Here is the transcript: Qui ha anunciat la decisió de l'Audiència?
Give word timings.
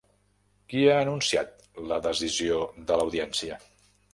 Qui 0.73 0.79
ha 0.93 0.95
anunciat 1.01 1.53
la 1.91 2.01
decisió 2.07 2.59
de 2.89 3.01
l'Audiència? 3.03 3.61